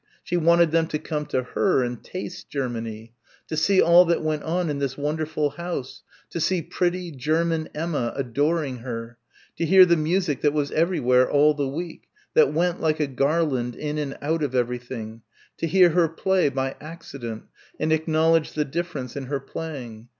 [0.23, 3.13] She wanted them to come to her and taste Germany
[3.47, 8.11] to see all that went on in this wonderful house, to see pretty, German Emma,
[8.15, 9.19] adoring her
[9.57, 13.75] to hear the music that was everywhere all the week, that went, like a garland,
[13.75, 15.21] in and out of everything,
[15.57, 17.43] to hear her play, by accident,
[17.79, 20.09] and acknowledge the difference in her playing.